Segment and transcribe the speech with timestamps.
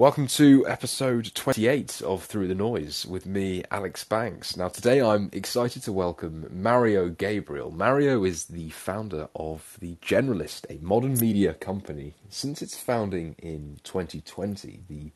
[0.00, 4.56] Welcome to episode 28 of Through the Noise with me, Alex Banks.
[4.56, 7.70] Now, today I'm excited to welcome Mario Gabriele.
[7.70, 12.14] Mario is the founder of The Generalist, a modern media company.
[12.30, 15.10] Since its founding in 2020, The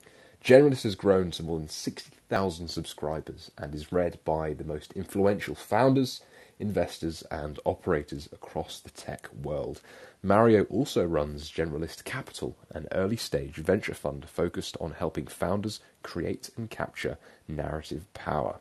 [0.45, 5.55] Generalist has grown to more than 60,000 subscribers and is read by the most influential
[5.55, 6.21] founders,
[6.65, 9.83] investors, and operators across the tech world.
[10.23, 16.49] Mario also runs Generalist Capital, an early stage venture fund focused on helping founders create
[16.57, 18.61] and capture narrative power.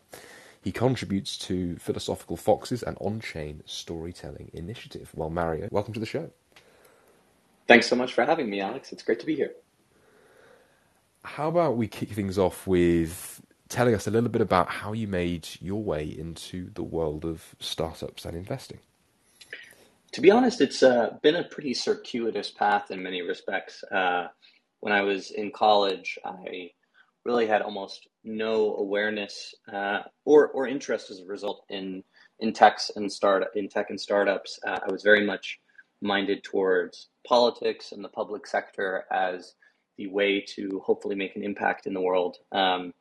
[0.62, 5.12] He contributes to Philosophical Foxes and on chain storytelling initiative.
[5.16, 6.30] Well, Mario, welcome to the show.
[7.68, 8.92] Thanks so much for having me, Alex.
[8.92, 9.54] It's great to be here.
[11.24, 13.42] How about we kick things off with
[13.74, 17.56] telling us a little bit about how you made your way into the world of
[17.60, 18.80] startups and investing?
[20.12, 23.84] To be honest, it's uh, been a pretty circuitous path in many respects.
[23.84, 24.28] Uh,
[24.82, 26.70] when I was in college, I
[27.26, 32.04] really had almost no awareness uh, or or interest as a result in
[32.40, 34.60] in techs and start in tech and startups.
[34.66, 35.60] Uh, I was very much
[36.00, 39.56] minded towards politics and the public sector as
[39.98, 42.38] the way to hopefully make an impact in the world.
[42.52, 42.94] Um,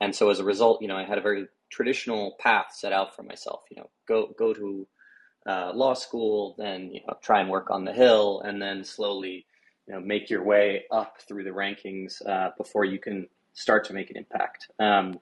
[0.00, 3.14] and so as a result, you know, I had a very traditional path set out
[3.14, 3.62] for myself.
[3.70, 4.86] You know, go go to
[5.46, 9.46] uh, law school, then you know try and work on the hill, and then slowly
[9.86, 13.92] you know make your way up through the rankings uh, before you can start to
[13.92, 14.68] make an impact.
[14.78, 15.18] Um,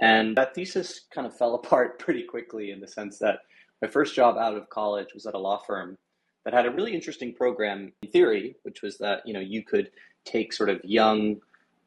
[0.00, 3.40] and that thesis kind of fell apart pretty quickly in the sense that
[3.80, 5.98] my first job out of college was at a law firm
[6.44, 9.90] that had a really interesting program in theory, which was that you know you could
[10.24, 11.36] take sort of young,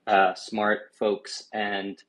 [0.08, 2.02] uh, smart folks and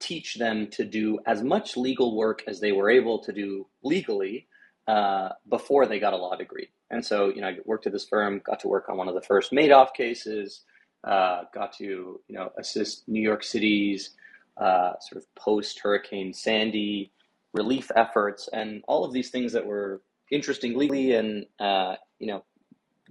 [0.00, 4.46] teach them to do as much legal work as they were able to do legally
[4.86, 6.68] uh, before they got a law degree.
[6.90, 9.14] And so, you know, I worked at this firm, got to work on one of
[9.14, 10.62] the first Madoff cases,
[11.04, 14.10] uh, got to, you know, assist New York City's
[14.56, 17.12] uh, sort of post Hurricane Sandy
[17.52, 22.44] relief efforts, and all of these things that were interesting legally and, uh, you know,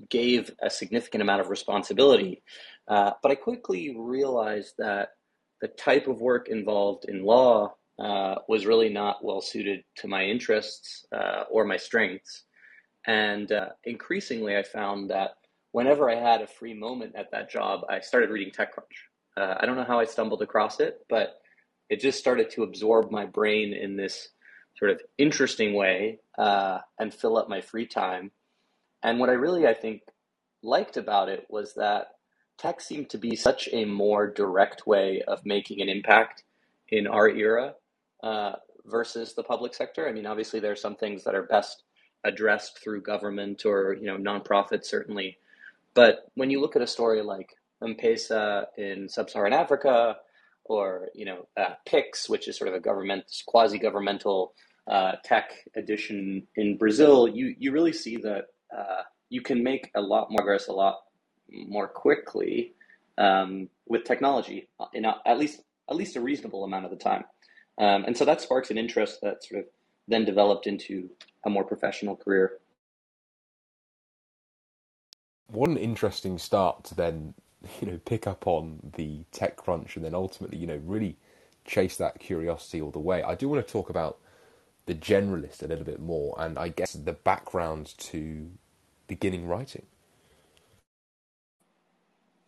[0.09, 2.41] gave a significant amount of responsibility.
[2.87, 5.09] Uh, but I quickly realized that
[5.61, 10.23] the type of work involved in law uh, was really not well suited to my
[10.23, 12.43] interests uh, or my strengths.
[13.07, 15.31] And uh, increasingly, I found that
[15.71, 18.97] whenever I had a free moment at that job, I started reading TechCrunch.
[19.35, 21.37] Uh, I don't know how I stumbled across it, but
[21.89, 24.29] it just started to absorb my brain in this
[24.77, 28.31] sort of interesting way uh, and fill up my free time.
[29.03, 30.01] And what I really, I think,
[30.61, 32.07] liked about it was that
[32.57, 36.43] tech seemed to be such a more direct way of making an impact
[36.89, 37.75] in our era
[38.23, 38.53] uh,
[38.85, 40.07] versus the public sector.
[40.07, 41.83] I mean, obviously, there are some things that are best
[42.23, 45.37] addressed through government or you know nonprofits, certainly.
[45.93, 50.17] But when you look at a story like M-Pesa in sub-Saharan Africa,
[50.65, 54.53] or you know uh, Pix, which is sort of a government quasi-governmental
[54.87, 58.45] uh, tech edition in Brazil, you you really see that
[58.75, 60.99] uh, you can make a lot more progress a lot
[61.51, 62.73] more quickly
[63.17, 67.23] um, with technology in a, at least at least a reasonable amount of the time.
[67.77, 69.67] Um, and so that sparks an interest that sort of
[70.07, 71.09] then developed into
[71.45, 72.57] a more professional career.
[75.53, 77.33] An interesting start to then,
[77.81, 81.17] you know, pick up on the TechCrunch and then ultimately, you know, really
[81.65, 83.23] chase that curiosity all the way.
[83.23, 84.17] I do want to talk about
[84.87, 88.49] the generalist a little bit more and I guess the background to
[89.07, 89.85] beginning writing.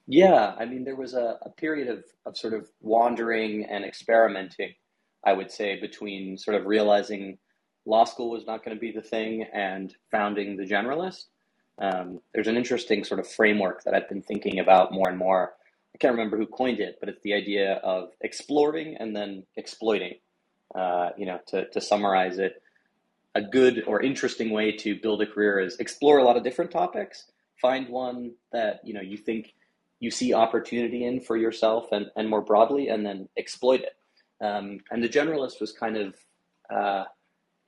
[0.09, 4.74] Yeah, I mean, there was a, a period of, of sort of wandering and experimenting
[5.25, 7.38] I would say, between sort of realizing
[7.86, 11.25] law school was not going to be the thing and founding the generalist.
[11.81, 15.53] Um, there's an interesting sort of framework that I've been thinking about more and more.
[15.94, 20.16] I can't remember who coined it, but it's the idea of exploring and then exploiting.
[20.76, 22.62] Uh, you know, to, to summarize it,
[23.36, 26.72] a good or interesting way to build a career is explore a lot of different
[26.72, 29.53] topics, find one that you know you think
[29.99, 33.96] you see opportunity in for yourself and, and more broadly, and then exploit it.
[34.41, 36.16] Um, and the generalist was kind of
[36.73, 37.03] uh,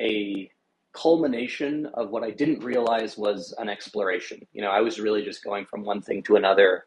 [0.01, 0.49] a
[0.93, 4.45] culmination of what I didn't realize was an exploration.
[4.53, 6.85] You know, I was really just going from one thing to another,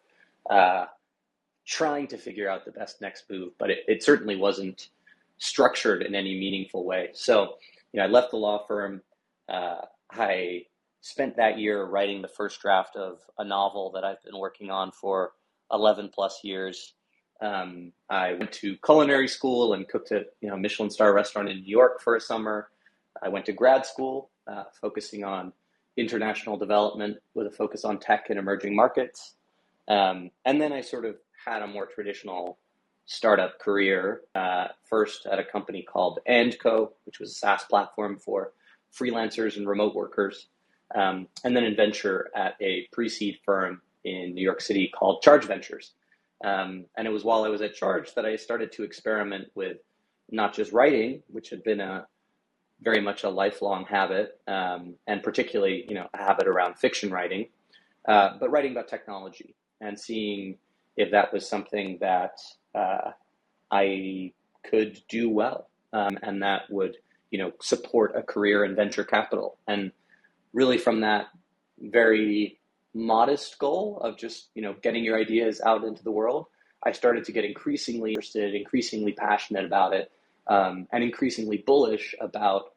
[0.48, 0.86] uh,
[1.66, 4.88] trying to figure out the best next move, but it, it certainly wasn't
[5.38, 7.10] structured in any meaningful way.
[7.12, 7.56] So,
[7.92, 9.02] you know, I left the law firm.
[9.48, 10.66] Uh, I
[11.04, 14.90] spent that year writing the first draft of a novel that I've been working on
[14.90, 15.32] for
[15.70, 16.94] 11 plus years.
[17.42, 21.58] Um, I went to culinary school and cooked at you know Michelin star restaurant in
[21.58, 22.70] New York for a summer.
[23.22, 25.52] I went to grad school, uh, focusing on
[25.98, 29.34] international development with a focus on tech and emerging markets.
[29.88, 32.56] Um, and then I sort of had a more traditional
[33.04, 38.54] startup career, uh, first at a company called AndCo, which was a SaaS platform for
[38.98, 40.46] freelancers and remote workers,
[40.94, 45.44] um, and then in venture at a pre-seed firm in New York City called Charge
[45.44, 45.92] Ventures.
[46.44, 49.78] Um, and it was while I was at Charge that I started to experiment with
[50.30, 52.06] not just writing, which had been a
[52.80, 57.48] very much a lifelong habit, um, and particularly you know a habit around fiction writing,
[58.06, 60.58] uh, but writing about technology and seeing
[60.96, 62.38] if that was something that
[62.74, 63.10] uh,
[63.70, 64.32] I
[64.68, 66.96] could do well, um, and that would
[67.30, 69.56] you know support a career in venture capital.
[69.66, 69.92] And
[70.54, 71.26] really, from that
[71.78, 72.58] very
[72.94, 76.46] modest goal of just you know getting your ideas out into the world,
[76.82, 80.10] I started to get increasingly interested, increasingly passionate about it,
[80.46, 82.72] um, and increasingly bullish about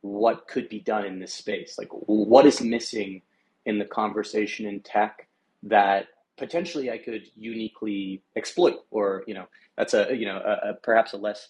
[0.00, 1.76] what could be done in this space.
[1.78, 3.22] Like, what is missing
[3.66, 5.28] in the conversation in tech
[5.64, 9.46] that potentially I could uniquely exploit, or you know,
[9.76, 11.48] that's a you know a, a, perhaps a less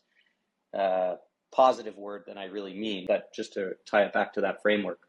[0.76, 1.16] uh,
[1.52, 5.00] positive word than I really mean, but just to tie it back to that framework.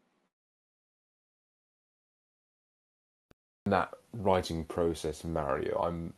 [3.66, 6.14] That writing process, Mario, I'm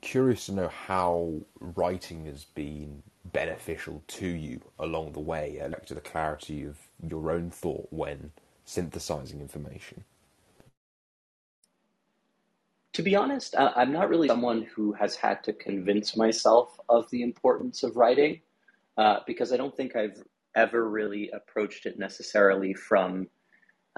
[0.00, 5.94] curious to know how writing has been beneficial to you along the way, uh, to
[5.94, 6.78] the clarity of
[7.08, 8.32] your own thought when
[8.64, 10.04] synthesizing information.
[12.94, 17.22] To be honest, I'm not really someone who has had to convince myself of the
[17.22, 18.40] importance of writing
[18.98, 20.22] uh, because I don't think I've
[20.54, 23.28] ever really approached it necessarily from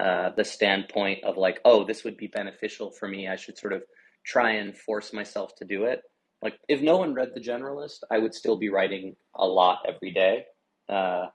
[0.03, 3.29] uh, the standpoint of like, oh, this would be beneficial for me.
[3.29, 3.83] I should sort of
[4.25, 6.03] try and force myself to do it.
[6.43, 10.11] Like, if no one read The Generalist, I would still be writing a lot every
[10.13, 10.45] day.
[10.89, 11.27] Uh,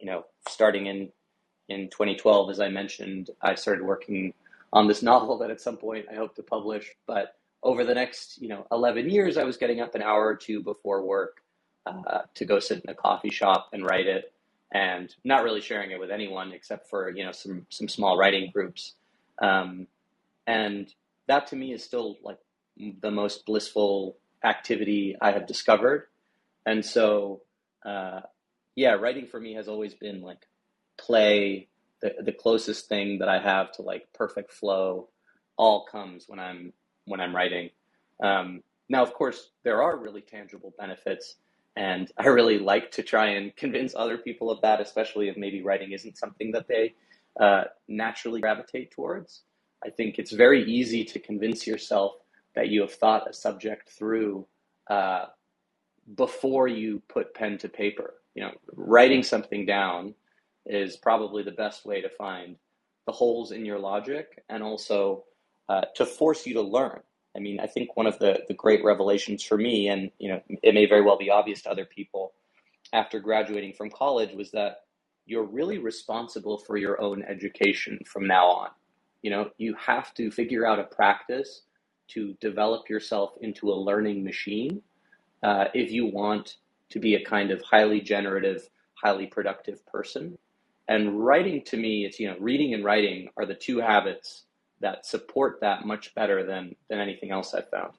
[0.00, 1.10] you know, starting in
[1.68, 4.32] in 2012, as I mentioned, I started working
[4.72, 6.90] on this novel that at some point I hope to publish.
[7.06, 10.36] But over the next, you know, 11 years, I was getting up an hour or
[10.36, 11.38] two before work
[11.86, 14.32] uh, to go sit in a coffee shop and write it,
[14.72, 18.50] and not really sharing it with anyone except for you know some some small writing
[18.52, 18.94] groups.
[19.40, 19.86] Um,
[20.46, 20.92] and
[21.26, 22.38] that to me is still like
[23.00, 26.06] the most blissful activity I have discovered.
[26.64, 27.42] And so,
[27.84, 28.20] uh,
[28.74, 30.46] yeah, writing for me has always been like
[30.98, 31.68] play
[32.00, 35.08] the, the closest thing that I have to like perfect flow
[35.56, 36.72] all comes when I'm
[37.06, 37.70] when I'm writing.
[38.22, 41.36] Um, now, of course, there are really tangible benefits,
[41.76, 45.62] and I really like to try and convince other people of that, especially if maybe
[45.62, 46.94] writing isn't something that they
[47.40, 49.42] uh, naturally gravitate towards.
[49.84, 52.12] I think it's very easy to convince yourself
[52.54, 54.46] that you have thought a subject through
[54.88, 55.26] uh,
[56.16, 58.14] before you put pen to paper.
[58.34, 60.14] You know, writing something down
[60.64, 62.56] is probably the best way to find
[63.06, 65.24] the holes in your logic and also
[65.68, 67.00] uh, to force you to learn.
[67.36, 70.40] I mean, I think one of the, the great revelations for me, and you know,
[70.62, 72.32] it may very well be obvious to other people
[72.92, 74.84] after graduating from college, was that
[75.26, 78.68] you're really responsible for your own education from now on.
[79.22, 81.62] You know, you have to figure out a practice
[82.08, 84.80] to develop yourself into a learning machine
[85.42, 86.56] uh, if you want
[86.90, 90.38] to be a kind of highly generative, highly productive person.
[90.88, 94.45] And writing to me, it's, you know, reading and writing are the two habits
[94.80, 97.92] that support that much better than, than anything else I've found.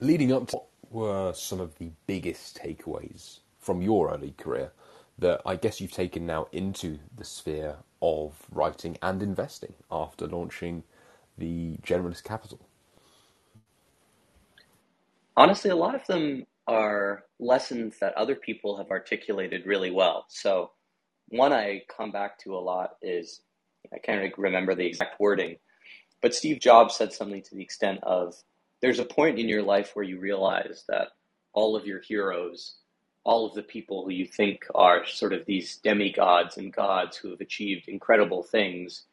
[0.00, 4.72] Leading up to what were some of the biggest takeaways from your early career
[5.18, 10.82] that I guess you've taken now into the sphere of writing and investing after launching
[11.38, 12.60] the Generalist Capital?
[15.36, 20.26] Honestly, a lot of them are lessons that other people have articulated really well.
[20.28, 20.72] So,
[21.28, 23.40] one I come back to a lot is
[23.92, 25.56] I can't remember the exact wording,
[26.20, 28.34] but Steve Jobs said something to the extent of
[28.80, 31.08] there's a point in your life where you realize that
[31.52, 32.76] all of your heroes,
[33.24, 37.30] all of the people who you think are sort of these demigods and gods who
[37.30, 39.04] have achieved incredible things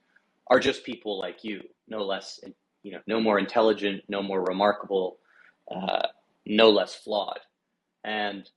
[0.48, 2.40] are just people like you, no less,
[2.82, 5.18] you know, no more intelligent, no more remarkable,
[5.70, 6.08] uh,
[6.46, 7.40] no less flawed.
[8.04, 8.50] And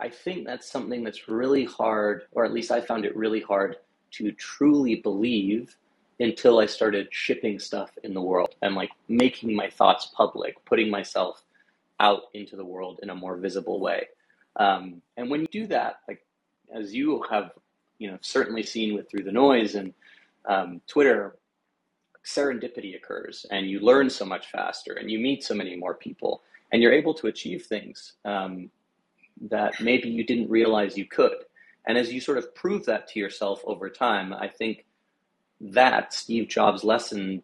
[0.00, 3.76] I think that's something that's really hard, or at least I found it really hard
[4.12, 5.76] to truly believe
[6.20, 10.90] until I started shipping stuff in the world and like making my thoughts public, putting
[10.90, 11.42] myself
[12.00, 14.08] out into the world in a more visible way.
[14.56, 16.24] Um, and when you do that, like
[16.72, 17.52] as you have,
[17.98, 19.92] you know, certainly seen with through the noise and
[20.46, 21.36] um, Twitter,
[22.24, 26.42] serendipity occurs, and you learn so much faster, and you meet so many more people,
[26.72, 28.70] and you're able to achieve things um,
[29.42, 31.44] that maybe you didn't realize you could.
[31.86, 34.86] And as you sort of prove that to yourself over time, I think
[35.60, 37.42] that Steve Jobs' lesson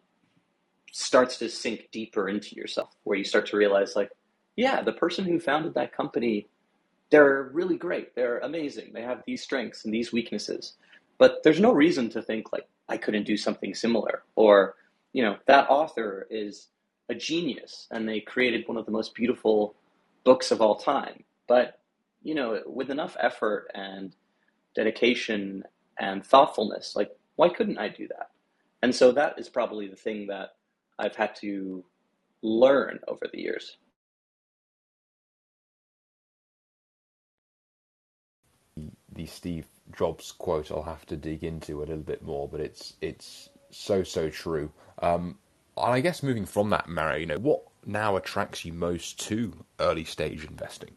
[0.91, 4.11] starts to sink deeper into yourself, where you start to realize, like,
[4.55, 6.47] yeah, the person who founded that company,
[7.09, 8.15] they're really great.
[8.15, 8.91] They're amazing.
[8.93, 10.73] They have these strengths and these weaknesses.
[11.17, 14.23] But there's no reason to think, like, I couldn't do something similar.
[14.35, 14.75] Or,
[15.13, 16.67] you know, that author is
[17.09, 19.75] a genius and they created one of the most beautiful
[20.23, 21.23] books of all time.
[21.47, 21.79] But,
[22.23, 24.15] you know, with enough effort and
[24.75, 25.63] dedication
[25.99, 28.31] and thoughtfulness, like, why couldn't I do that?
[28.81, 30.51] And so that is probably the thing that
[30.99, 31.83] I've had to
[32.41, 33.77] learn over the years.
[39.13, 42.93] The Steve Jobs quote I'll have to dig into a little bit more, but it's
[43.01, 44.71] it's so so true.
[44.99, 45.37] Um,
[45.77, 49.65] and I guess moving from that, Mario, you know, what now attracts you most to
[49.79, 50.95] early stage investing?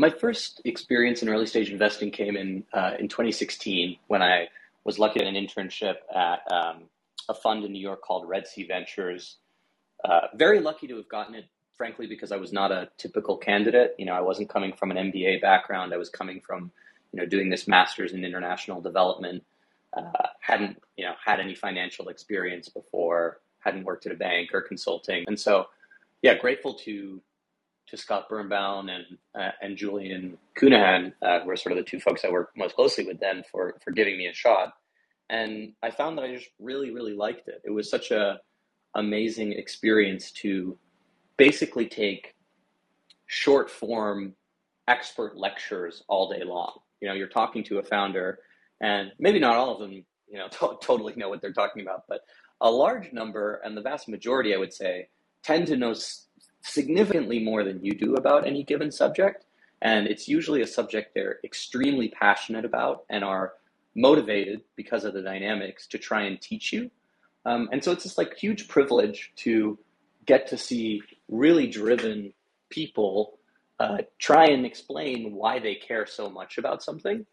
[0.00, 4.48] My first experience in early stage investing came in uh, in 2016 when I
[4.82, 6.84] was lucky at an internship at um,
[7.28, 9.36] a fund in New York called Red Sea Ventures.
[10.02, 11.44] Uh, very lucky to have gotten it,
[11.76, 13.94] frankly, because I was not a typical candidate.
[13.98, 15.92] You know, I wasn't coming from an MBA background.
[15.92, 16.72] I was coming from,
[17.12, 19.44] you know, doing this master's in international development.
[19.94, 23.40] Uh, hadn't, you know, had any financial experience before.
[23.58, 25.66] Hadn't worked at a bank or consulting, and so,
[26.22, 27.20] yeah, grateful to
[27.90, 29.04] to Scott Birnbaum and
[29.38, 32.74] uh, and Julian Cunahan, uh, who are sort of the two folks I worked most
[32.74, 34.72] closely with then for for giving me a shot.
[35.28, 37.62] And I found that I just really, really liked it.
[37.64, 38.40] It was such a
[38.94, 40.76] amazing experience to
[41.36, 42.34] basically take
[43.26, 44.34] short form
[44.88, 46.80] expert lectures all day long.
[47.00, 48.40] You know, you're talking to a founder,
[48.80, 52.04] and maybe not all of them, you know, to- totally know what they're talking about,
[52.08, 52.22] but
[52.60, 55.08] a large number, and the vast majority, I would say,
[55.42, 55.94] tend to know
[56.62, 59.44] significantly more than you do about any given subject.
[59.82, 63.54] And it's usually a subject they're extremely passionate about and are
[63.94, 66.90] motivated because of the dynamics to try and teach you.
[67.46, 69.78] Um, and so it's this like huge privilege to
[70.26, 72.32] get to see really driven
[72.68, 73.38] people
[73.78, 77.24] uh, try and explain why they care so much about something.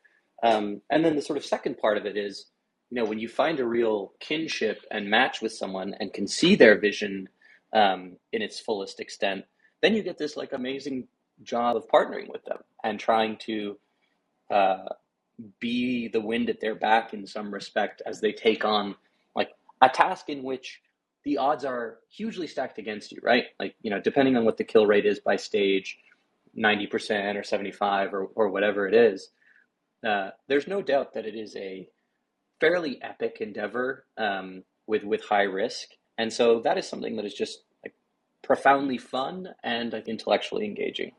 [0.43, 2.45] Um, and then the sort of second part of it is,
[2.89, 6.55] you know, when you find a real kinship and match with someone and can see
[6.55, 7.27] their vision
[7.73, 9.45] um, in its fullest extent,
[9.81, 11.07] then you get this like amazing
[11.43, 13.77] job of partnering with them and trying to
[14.49, 14.85] uh,
[15.59, 18.95] be the wind at their back in some respect as they take on
[19.35, 20.81] like a task in which
[21.23, 23.45] the odds are hugely stacked against you, right?
[23.59, 25.97] Like, you know, depending on what the kill rate is by stage,
[26.57, 29.29] 90% or 75 or, or whatever it is,
[30.07, 31.87] uh, there's no doubt that it is a
[32.59, 35.89] fairly epic endeavor um, with, with high risk.
[36.17, 37.93] And so that is something that is just like
[38.43, 41.11] profoundly fun and intellectually engaging.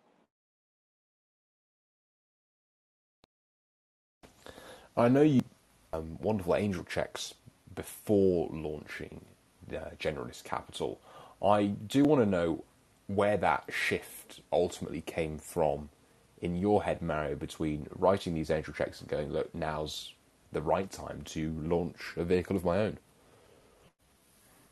[4.96, 5.42] I know you
[5.92, 7.34] um, wonderful angel checks
[7.74, 9.24] before launching
[9.72, 11.00] uh, Generalist Capital.
[11.42, 12.64] I do want to know
[13.06, 15.88] where that shift ultimately came from
[16.42, 20.14] in your head, Mario, between writing these angel checks and going, look, now's
[20.52, 22.98] the right time to launch a vehicle of my own.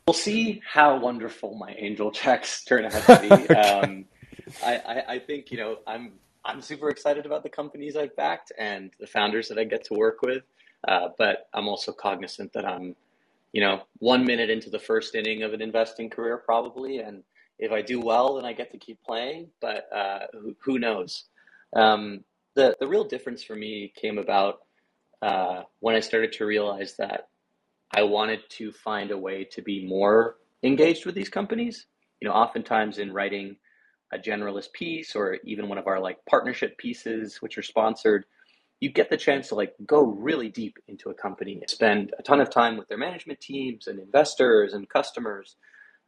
[0.07, 3.29] We'll see how wonderful my angel checks turn out to be.
[3.53, 4.05] um,
[4.63, 6.13] I, I, I think you know I'm
[6.45, 9.95] I'm super excited about the companies I've backed and the founders that I get to
[9.95, 10.43] work with.
[10.87, 12.95] Uh, but I'm also cognizant that I'm,
[13.51, 16.99] you know, one minute into the first inning of an investing career, probably.
[16.99, 17.23] And
[17.59, 19.47] if I do well, then I get to keep playing.
[19.59, 21.25] But uh, who, who, knows?
[21.75, 22.23] Um,
[22.53, 24.59] the the real difference for me came about
[25.21, 27.27] uh, when I started to realize that
[27.95, 31.85] I wanted to find a way to be more engaged with these companies.
[32.21, 33.57] You know, oftentimes in writing
[34.13, 38.25] a generalist piece or even one of our like partnership pieces which are sponsored
[38.79, 42.39] you get the chance to like go really deep into a company spend a ton
[42.39, 45.55] of time with their management teams and investors and customers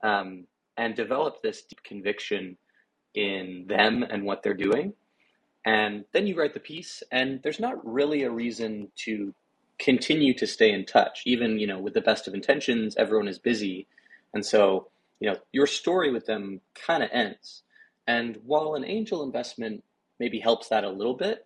[0.04, 0.46] um,
[0.78, 2.58] and develop this deep conviction
[3.16, 4.94] in them and what they're doing
[5.66, 9.34] and then you write the piece and there's not really a reason to
[9.80, 13.40] continue to stay in touch even you know with the best of intentions everyone is
[13.40, 13.88] busy
[14.34, 14.88] and so
[15.20, 17.64] you know your story with them kind of ends
[18.10, 19.84] and while an angel investment
[20.20, 21.46] maybe helps that a little bit,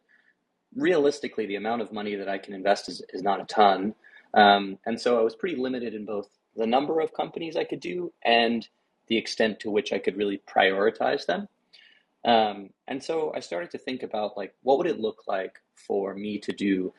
[0.75, 3.95] realistically, the amount of money that I can invest is, is not a ton.
[4.33, 7.81] Um, and so I was pretty limited in both the number of companies I could
[7.81, 8.65] do and
[9.07, 11.49] the extent to which I could really prioritize them.
[12.23, 16.15] Um, and so I started to think about like, what would it look like for
[16.15, 16.93] me to do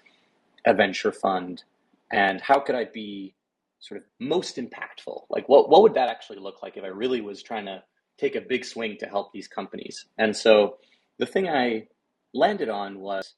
[0.66, 1.62] a venture fund
[2.11, 3.35] and how could I be
[3.80, 5.23] sort of most impactful?
[5.28, 7.83] Like, what, what would that actually look like if I really was trying to
[8.18, 10.06] take a big swing to help these companies.
[10.18, 10.76] And so
[11.18, 11.88] the thing I
[12.33, 13.35] landed on was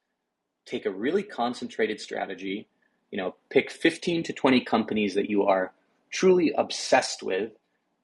[0.67, 2.69] take a really concentrated strategy,
[3.11, 5.73] you know, pick 15 to 20 companies that you are
[6.11, 7.53] truly obsessed with,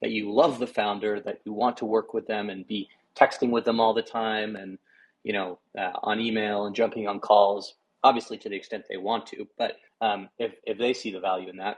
[0.01, 3.51] that you love the founder, that you want to work with them and be texting
[3.51, 4.77] with them all the time and
[5.23, 9.25] you know uh, on email and jumping on calls obviously to the extent they want
[9.27, 11.77] to but um, if, if they see the value in that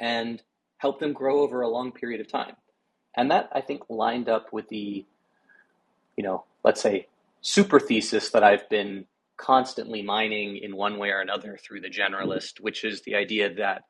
[0.00, 0.42] and
[0.78, 2.56] help them grow over a long period of time.
[3.16, 5.04] And that i think lined up with the
[6.16, 7.08] you know let's say
[7.40, 12.60] super thesis that i've been constantly mining in one way or another through the generalist
[12.60, 13.84] which is the idea that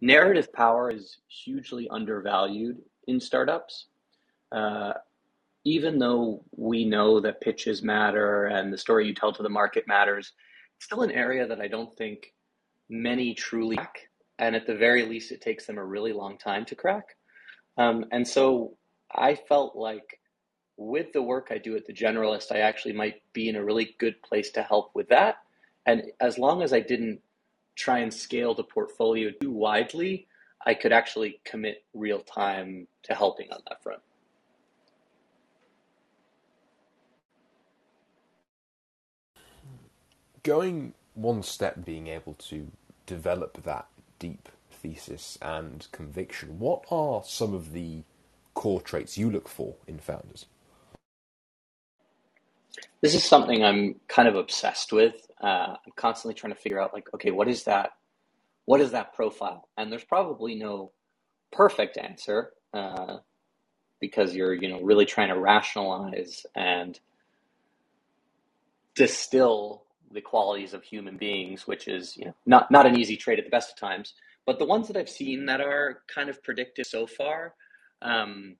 [0.00, 3.86] narrative power is hugely undervalued in startups.
[4.50, 4.94] Uh,
[5.64, 9.86] even though we know that pitches matter and the story you tell to the market
[9.86, 10.32] matters,
[10.80, 12.32] still an area that I don't think
[12.88, 14.08] many truly crack.
[14.38, 17.16] And at the very least, it takes them a really long time to crack.
[17.76, 18.76] Um, and so
[19.14, 20.18] I felt like
[20.76, 23.94] with the work I do at the Generalist, I actually might be in a really
[23.98, 25.36] good place to help with that.
[25.84, 27.20] And as long as I didn't
[27.76, 30.26] try and scale the portfolio too widely,
[30.64, 34.00] I could actually commit real time to helping on that front.
[40.42, 42.70] Going one step, being able to
[43.06, 43.86] develop that
[44.18, 48.02] deep thesis and conviction, what are some of the
[48.54, 50.46] core traits you look for in founders?
[53.00, 55.14] This is something I'm kind of obsessed with.
[55.42, 57.92] Uh, I'm constantly trying to figure out, like, okay, what is that?
[58.66, 59.68] What is that profile?
[59.76, 60.92] And there's probably no
[61.52, 63.18] perfect answer uh,
[64.00, 66.98] because you're, you know, really trying to rationalize and
[68.94, 73.38] distill the qualities of human beings, which is you know not not an easy trait
[73.38, 74.14] at the best of times.
[74.46, 77.54] But the ones that I've seen that are kind of predictive so far,
[78.02, 78.56] um,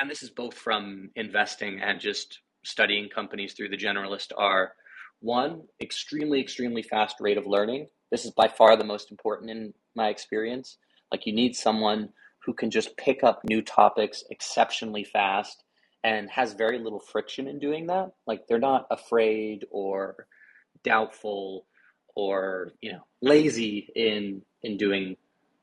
[0.00, 4.72] and this is both from investing and just studying companies through the generalist, are
[5.20, 7.88] one extremely extremely fast rate of learning.
[8.10, 10.78] This is by far the most important in my experience.
[11.12, 12.10] Like you need someone
[12.44, 15.62] who can just pick up new topics exceptionally fast
[16.02, 18.10] and has very little friction in doing that.
[18.26, 20.26] Like they're not afraid or
[20.84, 21.66] doubtful
[22.14, 25.16] or you know lazy in in doing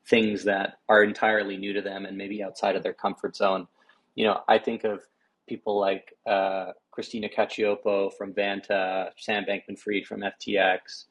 [0.07, 3.67] things that are entirely new to them and maybe outside of their comfort zone.
[4.15, 5.01] You know, I think of
[5.47, 11.05] people like uh, Christina Cacioppo from Vanta, Sam Bankman-Fried from FTX,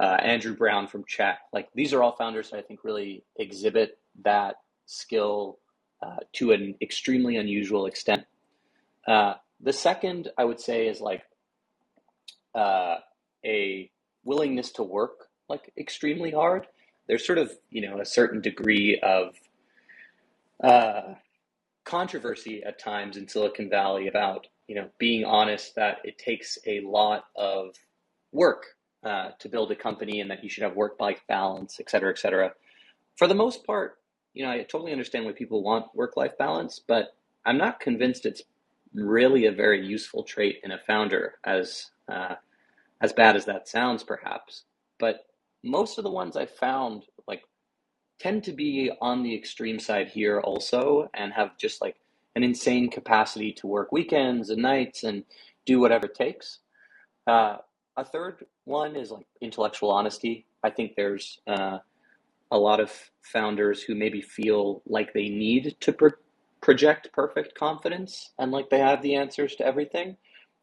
[0.00, 1.40] uh, Andrew Brown from Check.
[1.52, 5.58] Like these are all founders that I think really exhibit that skill
[6.02, 8.24] uh, to an extremely unusual extent.
[9.06, 11.22] Uh, the second I would say is like
[12.54, 12.96] uh,
[13.46, 13.90] a
[14.24, 16.68] willingness to work like extremely hard.
[17.08, 19.36] There's sort of you know a certain degree of
[20.62, 21.14] uh,
[21.84, 26.80] controversy at times in Silicon Valley about you know being honest that it takes a
[26.82, 27.74] lot of
[28.32, 28.66] work
[29.04, 32.10] uh, to build a company and that you should have work life balance, et cetera,
[32.10, 32.52] et cetera.
[33.16, 33.98] For the most part,
[34.34, 37.14] you know, I totally understand why people want work life balance, but
[37.46, 38.42] I'm not convinced it's
[38.94, 42.34] really a very useful trait in a founder as uh,
[43.00, 44.64] as bad as that sounds, perhaps.
[44.98, 45.26] But
[45.64, 47.42] most of the ones I've found, like,
[48.18, 51.96] tend to be on the extreme side here also and have just like
[52.34, 55.24] an insane capacity to work weekends and nights and
[55.66, 56.60] do whatever it takes.
[57.26, 57.56] Uh,
[57.96, 60.46] a third one is like intellectual honesty.
[60.62, 61.78] I think there's uh,
[62.50, 66.10] a lot of founders who maybe feel like they need to pro-
[66.60, 70.16] project perfect confidence and like they have the answers to everything.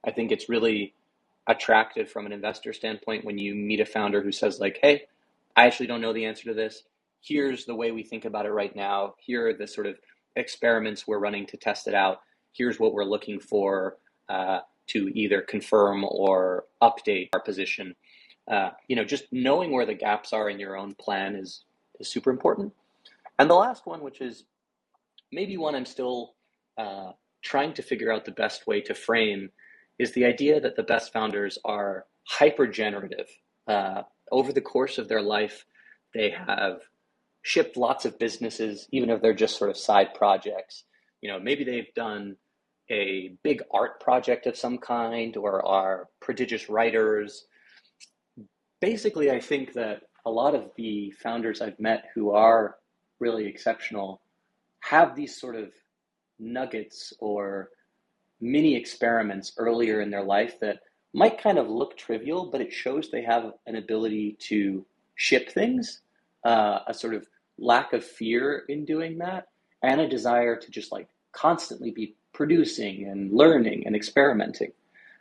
[0.05, 0.93] I think it's really
[1.47, 5.03] attractive from an investor standpoint when you meet a founder who says like hey
[5.55, 6.83] i actually don't know the answer to this.
[7.21, 9.15] Here's the way we think about it right now.
[9.19, 9.97] Here are the sort of
[10.35, 12.19] experiments we're running to test it out.
[12.51, 17.95] Here's what we're looking for uh, to either confirm or update our position.
[18.51, 21.63] Uh, you know just knowing where the gaps are in your own plan is
[21.99, 22.73] is super important.
[23.39, 24.43] And the last one which is
[25.31, 26.35] maybe one i'm still
[26.77, 29.49] uh, trying to figure out the best way to frame
[29.99, 33.27] is the idea that the best founders are hyper generative.
[33.67, 35.65] Uh, over the course of their life,
[36.13, 36.81] they have
[37.41, 40.83] shipped lots of businesses, even if they're just sort of side projects.
[41.21, 42.37] You know, maybe they've done
[42.89, 47.45] a big art project of some kind or are prodigious writers.
[48.81, 52.77] Basically, I think that a lot of the founders I've met who are
[53.19, 54.21] really exceptional
[54.81, 55.71] have these sort of
[56.39, 57.69] nuggets or
[58.43, 60.79] mini experiments earlier in their life that
[61.13, 66.01] might kind of look trivial, but it shows they have an ability to ship things,
[66.43, 67.27] uh, a sort of
[67.57, 69.47] lack of fear in doing that,
[69.81, 74.71] and a desire to just like constantly be producing and learning and experimenting.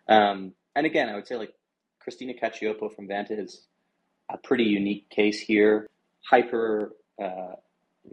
[0.08, 1.54] Um, and again, I would say like
[2.00, 3.62] Christina Cacioppo from Vanta is
[4.30, 5.88] a pretty unique case here.
[6.24, 7.56] Hyper uh,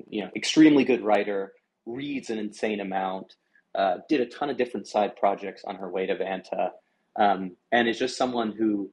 [0.10, 1.54] you know, extremely good writer,
[1.86, 3.36] reads an insane amount,
[3.76, 6.72] uh, did a ton of different side projects on her way to Vanta,
[7.16, 8.90] um, and is just someone who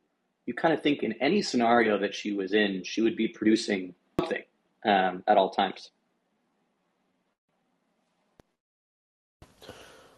[0.46, 3.94] you kind of think in any scenario that she was in, she would be producing
[4.18, 4.42] something
[4.84, 5.90] um, at all times.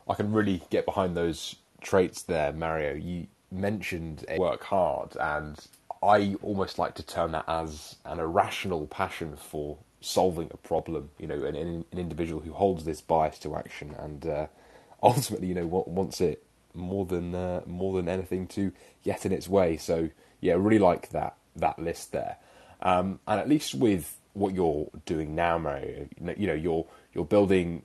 [0.08, 2.94] I can really get behind those traits there, Mario.
[2.94, 5.58] You mentioned work hard, and
[6.02, 11.10] I almost like to term that as an irrational passion for solving a problem.
[11.18, 14.46] You know, an, an individual who holds this bias to action and uh,
[15.02, 18.72] ultimately, you know, wants it more than uh, more than anything to
[19.04, 19.76] get in its way.
[19.76, 22.36] So yeah, really like that that list there.
[22.80, 27.82] Um, and at least with what you're doing now, Mario, you know, you're you're building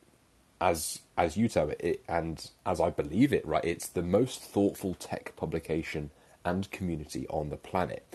[0.61, 4.41] as as you tell it, it, and as I believe it, right, it's the most
[4.41, 6.11] thoughtful tech publication
[6.45, 8.05] and community on the planet.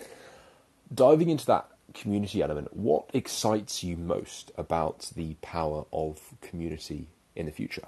[0.92, 7.46] Diving into that community element, what excites you most about the power of community in
[7.46, 7.86] the future?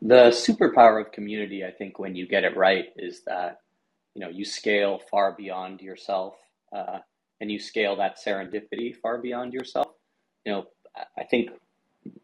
[0.00, 3.60] The superpower of community, I think, when you get it right, is that
[4.14, 6.34] you know you scale far beyond yourself,
[6.72, 6.98] uh,
[7.40, 9.88] and you scale that serendipity far beyond yourself.
[10.44, 10.66] You know,
[11.16, 11.50] I think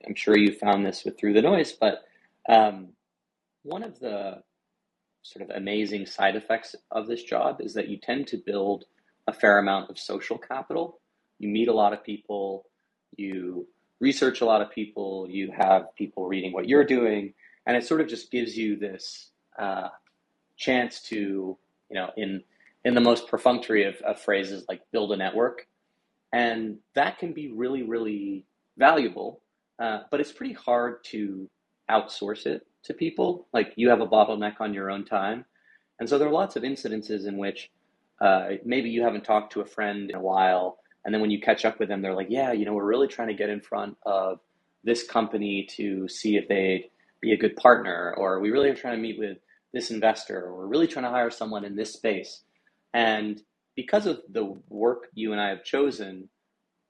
[0.07, 2.05] I'm sure you found this with Through the Noise, but
[2.49, 2.91] um,
[3.65, 4.43] one of the
[5.25, 8.85] sort of amazing side effects of this job is that you tend to build
[9.27, 11.01] a fair amount of social capital.
[11.39, 12.67] You meet a lot of people,
[13.17, 13.67] you
[14.01, 17.33] research a lot of people, you have people reading what you're doing,
[17.67, 19.89] and it sort of just gives you this uh,
[20.57, 21.57] chance to,
[21.91, 22.43] you know, in
[22.85, 25.67] in the most perfunctory of, of phrases like build a network,
[26.35, 28.45] and that can be really, really
[28.77, 29.41] valuable,
[29.79, 31.49] uh, but it's pretty hard to
[31.91, 33.47] outsource it to people.
[33.53, 35.45] Like you have a bottleneck on your own time.
[35.99, 37.71] And so there are lots of incidences in which
[38.21, 40.79] uh, maybe you haven't talked to a friend in a while.
[41.05, 43.09] And then when you catch up with them, they're like, yeah, you know, we're really
[43.09, 44.41] trying to get in front of
[44.83, 48.97] this company to see if they'd be a good partner, or we really are trying
[48.97, 49.39] to meet with
[49.73, 52.43] this investor, or we're really trying to hire someone in this space.
[52.93, 53.41] And
[53.75, 56.29] because of the work you and I have chosen,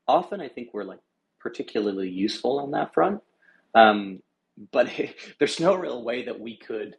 [0.07, 1.01] often I think we're like
[1.41, 3.21] particularly useful on that front.
[3.75, 4.21] Um,
[4.73, 4.91] but
[5.39, 6.97] there's no real way that we could,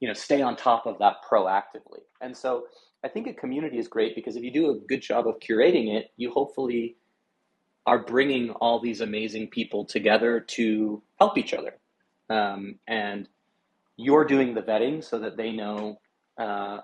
[0.00, 2.00] you know, stay on top of that proactively.
[2.20, 2.66] And so
[3.04, 5.94] I think a community is great because if you do a good job of curating
[5.96, 6.96] it, you hopefully
[7.86, 11.78] are bringing all these amazing people together to help each other.
[12.28, 13.28] Um, and
[13.96, 15.98] you're doing the vetting so that they know
[16.38, 16.80] uh,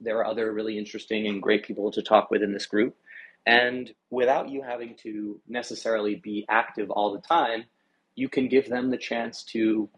[0.00, 2.96] there are other really interesting and great people to talk with in this group.
[3.46, 7.64] And without you having to necessarily be active all the time,
[8.14, 9.88] you can give them the chance to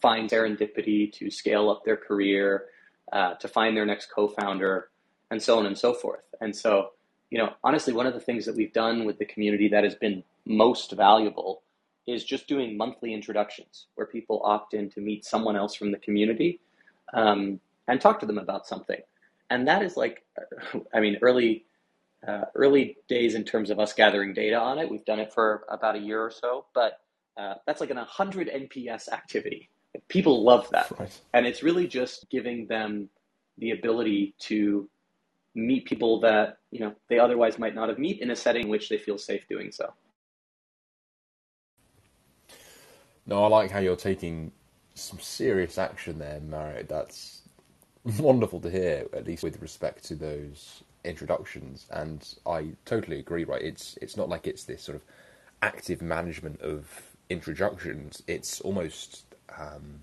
[0.00, 2.66] find serendipity, to scale up their career,
[3.12, 4.90] uh, to find their next co founder,
[5.30, 6.24] and so on and so forth.
[6.40, 6.90] And so,
[7.30, 9.94] you know, honestly, one of the things that we've done with the community that has
[9.94, 11.62] been most valuable
[12.06, 15.98] is just doing monthly introductions where people opt in to meet someone else from the
[15.98, 16.60] community
[17.14, 17.58] um,
[17.88, 19.00] and talk to them about something.
[19.48, 20.24] And that is like,
[20.94, 21.64] I mean, early
[22.26, 24.90] uh, early days in terms of us gathering data on it.
[24.90, 27.00] We've done it for about a year or so, but
[27.36, 29.70] uh, that's like an 100 NPS activity.
[30.08, 30.90] People love that.
[30.98, 31.20] Right.
[31.32, 33.08] And it's really just giving them
[33.58, 34.88] the ability to
[35.54, 38.68] meet people that, you know, they otherwise might not have meet in a setting in
[38.68, 39.92] which they feel safe doing so.
[43.26, 44.52] No, I like how you're taking
[44.94, 46.82] some serious action there, Mario.
[46.82, 47.42] That's
[48.18, 53.44] wonderful to hear, at least with respect to those introductions, and I totally agree.
[53.44, 55.02] Right, it's it's not like it's this sort of
[55.62, 56.86] active management of
[57.28, 58.22] introductions.
[58.26, 59.24] It's almost
[59.58, 60.00] um,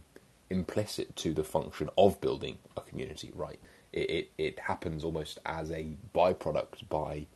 [0.49, 3.31] implicit to the function of building a community.
[3.33, 3.59] Right,
[3.93, 7.27] it, it it happens almost as a byproduct by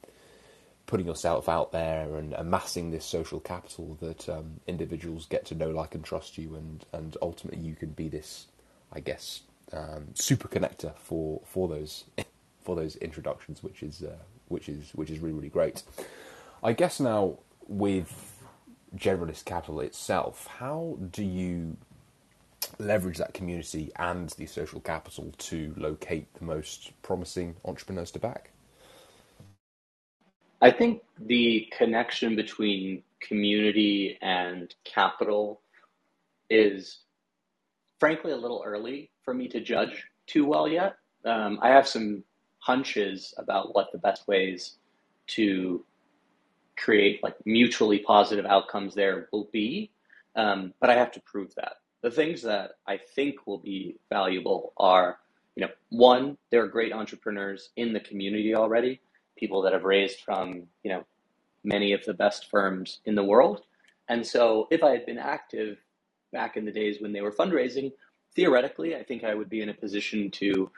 [0.86, 5.70] putting yourself out there and amassing this social capital that um, individuals get to know,
[5.72, 8.48] like, and trust you, and and ultimately you can be this,
[8.92, 9.42] I guess,
[9.74, 12.06] um, super connector for for those
[12.64, 14.18] for those introductions, which is uh,
[14.48, 15.84] which is which is really really great.
[16.64, 18.35] I guess now with
[18.98, 21.78] generalist capital itself, how do you
[22.80, 28.52] leverage that community and the social capital to locate the most promising entrepreneurs to back?
[30.62, 35.62] I think the connection between community and capital
[36.50, 37.00] is
[38.00, 40.96] frankly a little early for me to judge too well yet.
[41.26, 42.24] Um, I have some
[42.60, 44.78] hunches about what the best ways
[45.28, 45.84] to
[46.78, 49.92] create like mutually positive outcomes there will be.
[50.36, 51.74] Um, but I have to prove that.
[52.02, 55.18] The things that I think will be valuable are,
[55.56, 59.02] you know, one, there are great entrepreneurs in the community already,
[59.38, 61.06] people that have raised from, you know,
[61.64, 63.64] many of the best firms in the world.
[64.08, 65.78] And so if I had been active
[66.32, 67.92] back in the days when they were fundraising,
[68.36, 70.70] theoretically, I think I would be in a position to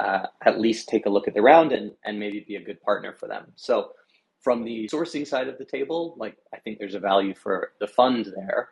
[0.00, 2.82] uh, at least take a look at the round and, and maybe be a good
[2.82, 3.46] partner for them.
[3.54, 3.92] So
[4.44, 7.86] from the sourcing side of the table, like I think there's a value for the
[7.86, 8.68] fund there.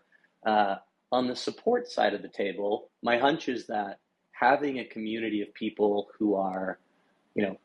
[0.47, 0.77] Uh,
[1.11, 3.99] on the support side of the table, my hunch is that
[4.33, 6.79] having a community of people who are,
[7.35, 7.57] you know,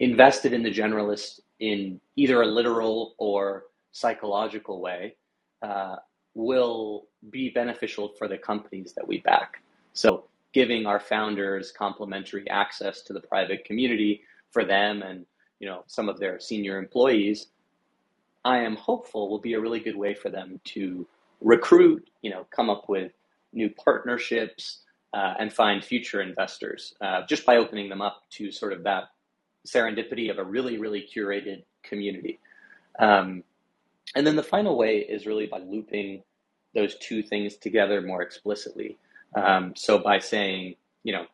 [0.00, 5.14] invested in the generalist in either a literal or psychological way
[5.62, 5.96] uh,
[6.34, 9.62] will be beneficial for the companies that we back.
[9.92, 15.24] So giving our founders complimentary access to the private community for them and
[15.60, 17.48] you know some of their senior employees,
[18.44, 21.06] I am hopeful will be a really good way for them to
[21.40, 23.12] recruit, you know, come up with
[23.52, 28.72] new partnerships uh, and find future investors uh, just by opening them up to sort
[28.72, 29.04] of that
[29.66, 32.38] serendipity of a really, really curated community.
[32.98, 33.42] Um,
[34.14, 36.22] and then the final way is really by looping
[36.74, 38.96] those two things together more explicitly.
[39.34, 41.26] Um, so by saying, you know,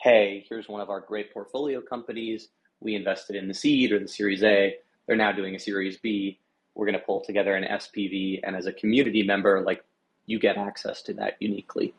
[0.00, 2.48] hey, here's one of our great portfolio companies.
[2.80, 4.76] We invested in the seed or the Series A.
[5.06, 6.38] They're now doing a Series B.
[6.74, 9.84] We're going to pull together an SPV, and as a community member, like
[10.26, 11.92] you get access to that uniquely.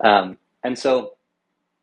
[0.00, 1.14] Um, and so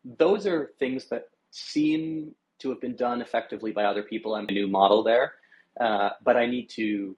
[0.03, 4.35] those are things that seem to have been done effectively by other people.
[4.35, 5.33] I'm a new model there,
[5.79, 7.15] uh, but I need to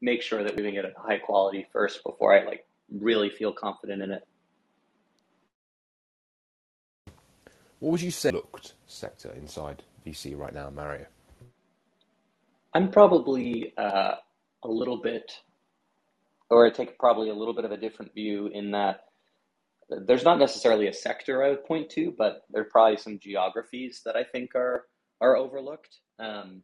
[0.00, 4.02] make sure that we're doing it high quality first before I like really feel confident
[4.02, 4.26] in it.
[7.78, 11.06] What would you say looked sector inside VC right now, Mario?
[12.74, 14.16] I'm probably uh,
[14.62, 15.32] a little bit,
[16.50, 19.06] or I take probably a little bit of a different view in that
[19.88, 24.02] there's not necessarily a sector I would point to, but there are probably some geographies
[24.04, 24.86] that I think are
[25.20, 26.00] are overlooked.
[26.18, 26.62] Um,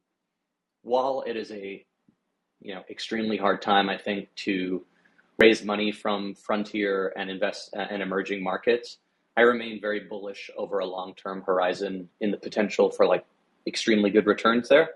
[0.82, 1.84] while it is a
[2.60, 4.84] you know extremely hard time, I think to
[5.38, 8.98] raise money from frontier and invest uh, in emerging markets,
[9.36, 13.24] I remain very bullish over a long term horizon in the potential for like
[13.66, 14.90] extremely good returns there.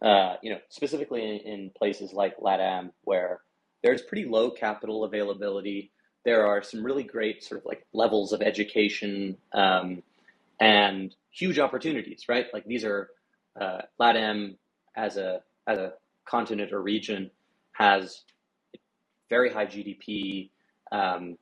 [0.00, 3.40] Uh, you know, specifically in, in places like LATAM, where
[3.82, 5.92] there's pretty low capital availability
[6.24, 10.02] there are some really great sort of like levels of education um,
[10.60, 12.46] and huge opportunities, right?
[12.52, 13.10] Like these are
[13.60, 14.56] uh, LATAM
[14.96, 15.94] as a as a
[16.24, 17.30] continent or region
[17.72, 18.22] has
[19.28, 20.50] very high GDP,
[20.92, 21.36] um,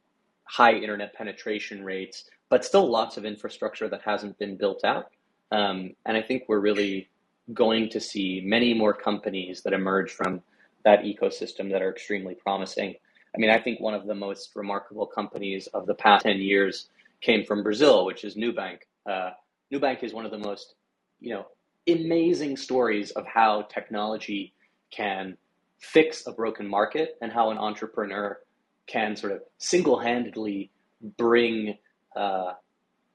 [0.44, 5.10] high internet penetration rates, but still lots of infrastructure that hasn't been built out.
[5.52, 7.08] Um, and I think we're really
[7.52, 10.42] going to see many more companies that emerge from
[10.84, 12.94] that ecosystem that are extremely promising.
[13.34, 16.88] I mean, I think one of the most remarkable companies of the past 10 years
[17.20, 18.78] came from Brazil, which is Nubank.
[19.08, 19.30] Uh,
[19.72, 20.74] Nubank is one of the most,
[21.20, 21.46] you know,
[21.88, 24.54] amazing stories of how technology
[24.90, 25.36] can
[25.78, 28.38] fix a broken market and how an entrepreneur
[28.86, 30.70] can sort of single-handedly
[31.16, 31.76] bring
[32.16, 32.52] uh,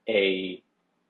[0.08, 0.64] a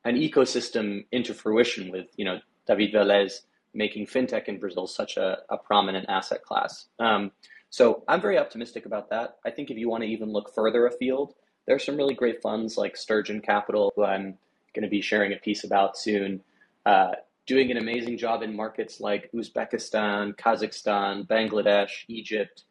[0.06, 3.42] an ecosystem into fruition with you know David Velez
[3.74, 6.88] making fintech in Brazil such a, a prominent asset class.
[6.98, 7.32] Um,
[7.70, 9.38] so I'm very optimistic about that.
[9.46, 11.34] I think if you want to even look further afield,
[11.66, 14.38] there are some really great funds like Sturgeon Capital, who I'm
[14.74, 16.42] going to be sharing a piece about soon,
[16.86, 17.12] uh,
[17.46, 22.64] doing an amazing job in markets like Uzbekistan, Kazakhstan, Bangladesh, Egypt.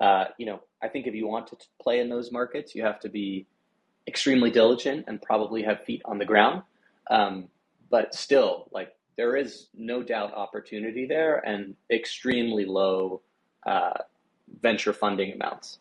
[0.00, 2.98] Uh, you know, I think if you want to play in those markets, you have
[3.00, 3.46] to be
[4.08, 6.62] extremely diligent and probably have feet on the ground.
[7.10, 7.48] Um,
[7.90, 13.22] but still, like there is no doubt opportunity there and extremely low
[13.66, 13.94] uh,
[14.60, 15.78] venture funding amounts.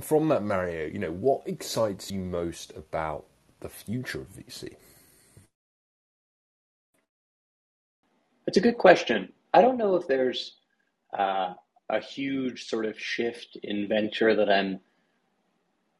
[0.00, 3.26] From that, Mario, you know, what excites you most about
[3.60, 4.74] the future of VC?
[8.46, 9.32] It's a good question.
[9.54, 10.56] I don't know if there's
[11.16, 11.54] uh,
[11.88, 14.80] a huge sort of shift in venture that I'm,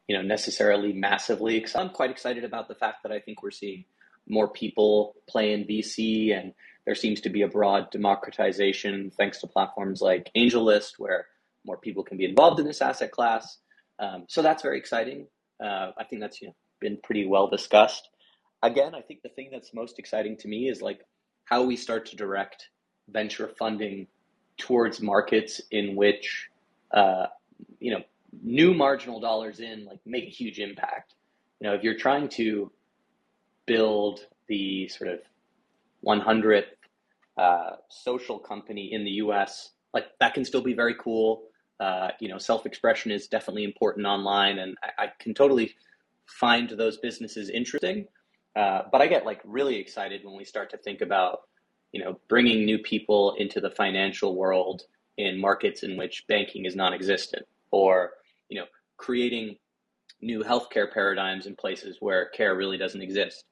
[0.09, 1.65] you know, necessarily massively.
[1.75, 3.85] I'm quite excited about the fact that I think we're seeing
[4.29, 6.53] more people play in VC and
[6.85, 11.27] there seems to be a broad democratization thanks to platforms like AngelList, where
[11.65, 13.59] more people can be involved in this asset class.
[13.99, 15.27] Um, so that's very exciting.
[15.62, 18.09] Uh, I think that's you know, been pretty well discussed.
[18.62, 21.01] Again, I think the thing that's most exciting to me is like
[21.45, 22.69] how we start to direct
[23.09, 24.07] venture funding
[24.59, 26.49] towards markets in which
[26.93, 27.27] uh,
[27.79, 28.03] you know
[28.42, 31.14] new marginal dollars in like make a huge impact.
[31.61, 32.71] You know, if you're trying to
[33.66, 35.21] build the sort of
[36.05, 36.64] 100th
[37.37, 41.45] uh, social company in the US, like that can still be very cool.
[41.81, 45.75] Uh, you know, self expression is definitely important online, and I, I can totally
[46.27, 48.07] find those businesses interesting.
[48.55, 51.40] Uh, but I get like really excited when we start to think about
[51.92, 54.83] you know, bringing new people into the financial world
[55.18, 58.12] in markets in which banking is non-existent, or
[58.53, 58.67] you know,
[58.99, 59.57] creating
[60.21, 63.45] new healthcare paradigms in places where care really doesn't exist.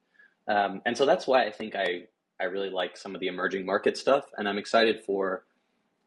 [0.47, 2.03] Um, and so that's why I think I
[2.39, 5.43] I really like some of the emerging market stuff, and I'm excited for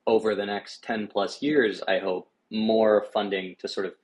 [0.06, 3.94] over the next 10 plus years, I hope, more funding to sort of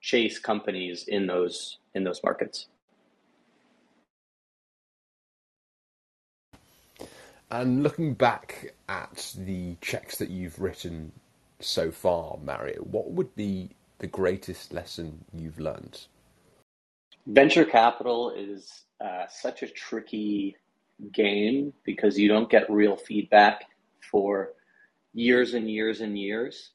[0.00, 2.66] chase companies in those in those markets.
[7.50, 11.12] And looking back at the checks that you've written
[11.60, 16.06] so far, Mario, what would be the greatest lesson you've learned?
[17.26, 20.56] Venture capital is uh, such a tricky
[21.12, 23.64] game because you don't get real feedback
[24.10, 24.50] for
[25.12, 26.70] years and years and years.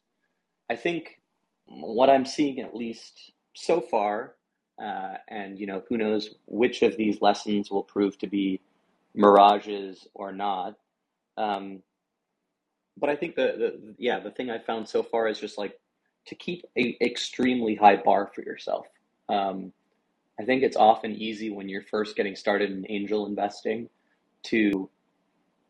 [0.70, 1.20] I think
[1.66, 4.36] what I'm seeing, at least so far,
[4.82, 8.62] uh, and you know, who knows which of these lessons will prove to be
[9.14, 10.76] mirages or not.
[11.38, 11.84] Um,
[12.98, 15.80] but I think the, the yeah the thing I found so far is just like
[16.30, 18.88] to keep a extremely high bar for yourself.
[19.28, 19.74] Um,
[20.40, 23.90] I think it's often easy when you're first getting started in angel investing
[24.44, 24.90] to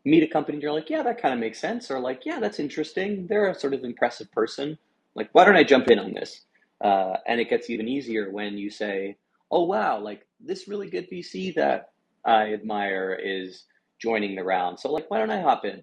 [0.04, 2.38] meet a company and you're like, yeah, that kind of makes sense, or like, yeah,
[2.40, 3.26] that's interesting.
[3.26, 4.78] They're a sort of impressive person.
[5.14, 6.42] Like, why don't I jump in on this?
[6.80, 9.16] Uh, and it gets even easier when you say,
[9.50, 11.90] oh, wow, like this really good VC that
[12.24, 13.64] I admire is
[13.98, 14.78] joining the round.
[14.78, 15.82] So, like, why don't I hop in?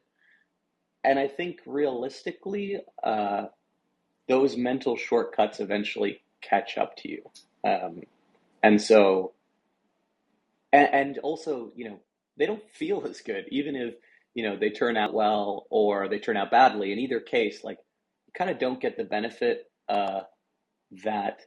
[1.04, 3.46] And I think realistically, uh,
[4.28, 7.24] those mental shortcuts eventually catch up to you.
[7.64, 8.02] Um,
[8.64, 9.34] and so,
[10.72, 12.00] and, and also, you know,
[12.38, 13.96] they don't feel as good, even if
[14.34, 16.92] you know they turn out well or they turn out badly.
[16.92, 17.80] In either case, like
[18.28, 20.22] you kind of don't get the benefit uh,
[21.04, 21.42] that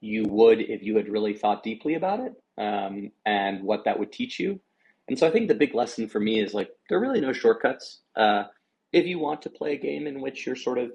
[0.00, 4.12] you would if you had really thought deeply about it um, and what that would
[4.12, 4.60] teach you.
[5.08, 7.32] And so I think the big lesson for me is like there are really no
[7.32, 8.00] shortcuts.
[8.14, 8.44] Uh,
[8.92, 10.92] if you want to play a game in which you're sort of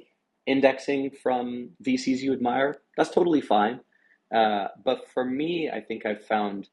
[0.47, 3.79] indexing from VCs you admire, that's totally fine.
[4.33, 6.69] Uh, but for me, I think I've found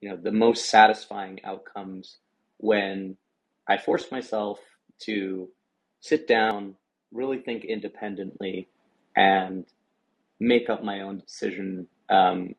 [0.00, 2.18] you know the most satisfying outcomes
[2.58, 3.16] when
[3.68, 4.60] I force myself
[5.02, 5.48] to
[6.00, 6.76] sit down,
[7.12, 8.68] really think independently,
[9.16, 9.66] and
[10.40, 12.54] make up my own decision um,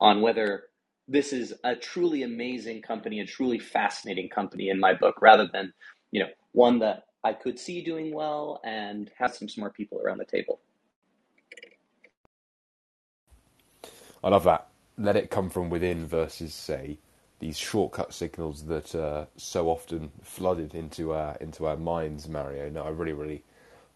[0.00, 0.64] on whether
[1.08, 5.72] this is a truly amazing company, a truly fascinating company in my book, rather than
[6.12, 10.18] you know one that I could see doing well and have some smart people around
[10.18, 10.60] the table.
[14.22, 14.68] I love that.
[14.96, 16.98] Let it come from within versus, say,
[17.40, 22.70] these shortcut signals that are so often flooded into our into our minds, Mario.
[22.70, 23.42] No, I really, really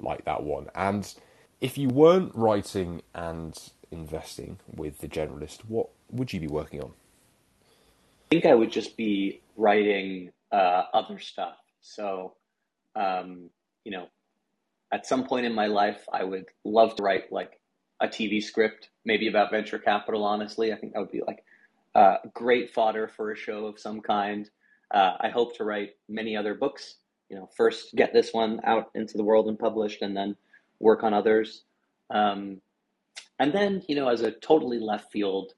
[0.01, 0.67] like that one.
[0.75, 1.15] And
[1.61, 3.57] if you weren't writing and
[3.93, 6.91] investing with the generalist, what would you be working on?
[8.27, 11.55] I think I would just be writing uh, other stuff.
[11.81, 12.35] So,
[12.97, 13.51] um,
[13.85, 14.09] you know,
[14.93, 17.61] at some point in my life, I would love to write like
[18.01, 20.25] a TV script, maybe about venture capital.
[20.25, 21.45] Honestly, I think that would be like
[21.95, 24.49] uh, great fodder for a show of some kind.
[24.93, 26.97] Uh, I hope to write many other books.
[27.29, 30.37] You know, first get this one out into the world and published, and then
[30.81, 31.65] work on others.
[32.11, 32.61] Um,
[33.39, 35.55] and then, you know, as a totally left field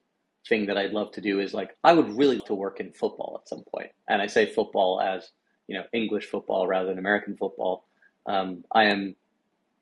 [0.49, 2.93] thing that I'd love to do is like I would really like to work in
[2.93, 3.91] football at some point.
[4.09, 5.31] And I say football as
[5.73, 7.87] you know English football rather than American football.
[8.27, 9.17] Um, I am,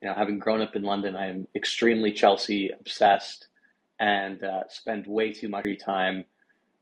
[0.01, 3.47] you know, having grown up in London, I am extremely Chelsea obsessed
[3.99, 6.23] and uh, spend way too much time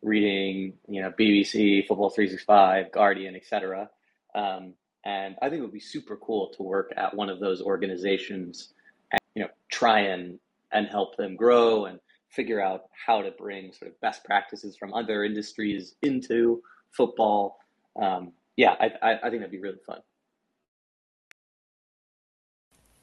[0.03, 3.89] reading, you know, BBC, Football 365, Guardian, etc.
[4.35, 7.63] Um, and I think it would be super cool to work at one of those
[7.63, 8.73] organizations
[9.11, 10.39] and, you know, try and,
[10.71, 14.93] and help them grow and figure out how to bring sort of best practices from
[14.93, 17.57] other industries into football.
[17.99, 20.01] Um, yeah, I, I, I think that'd be really fun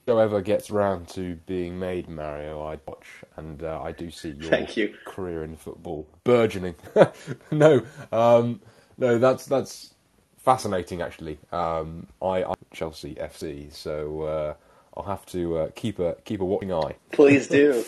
[0.06, 4.30] show ever gets round to being made, Mario, I'd watch, and uh, I do see
[4.30, 4.94] your Thank you.
[5.04, 6.76] career in football burgeoning.
[7.50, 8.60] no, um,
[8.98, 9.94] no, that's that's
[10.36, 11.02] fascinating.
[11.02, 14.54] Actually, um, I I'm Chelsea FC, so uh,
[14.96, 16.96] I'll have to uh, keep a keep a watching eye.
[17.12, 17.82] Please do.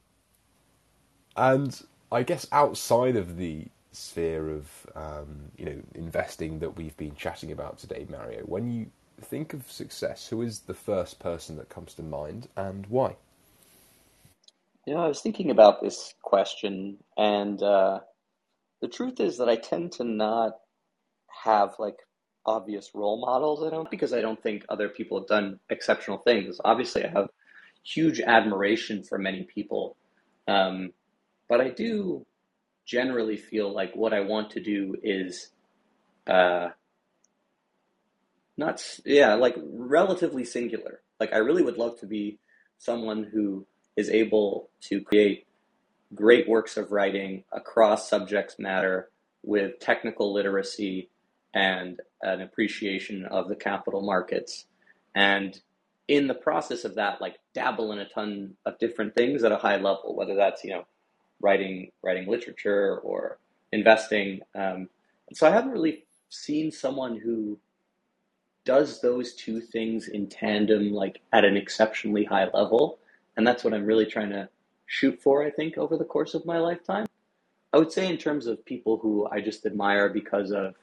[1.36, 7.14] and I guess outside of the sphere of um, you know investing that we've been
[7.14, 8.90] chatting about today, Mario, when you
[9.20, 13.16] think of success, who is the first person that comes to mind and why?
[14.86, 18.00] You know, I was thinking about this question, and uh,
[18.80, 20.52] the truth is that I tend to not
[21.44, 21.96] have like
[22.46, 23.62] obvious role models.
[23.62, 26.58] I don't because I don't think other people have done exceptional things.
[26.64, 27.28] Obviously, I have
[27.84, 29.96] huge admiration for many people,
[30.48, 30.92] um,
[31.48, 32.26] but I do
[32.88, 35.50] generally feel like what I want to do is
[36.26, 36.70] uh,
[38.56, 41.02] not yeah, like relatively singular.
[41.20, 42.38] Like I really would love to be
[42.78, 43.66] someone who
[43.96, 45.46] is able to create
[46.14, 49.10] great works of writing across subjects matter
[49.42, 51.10] with technical literacy
[51.52, 54.64] and an appreciation of the capital markets
[55.14, 55.60] and
[56.06, 59.56] in the process of that like dabble in a ton of different things at a
[59.56, 60.84] high level whether that's you know
[61.40, 63.38] writing writing literature or
[63.72, 64.40] investing.
[64.54, 64.88] Um,
[65.34, 67.58] so i haven't really seen someone who
[68.64, 72.98] does those two things in tandem like at an exceptionally high level.
[73.36, 74.48] And that's what i'm really trying to
[74.86, 77.06] shoot for i think over the course of my lifetime.
[77.72, 80.74] I would say in terms of people who i just admire because of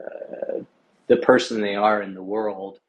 [0.00, 0.60] uh,
[1.08, 2.80] the person they are in the world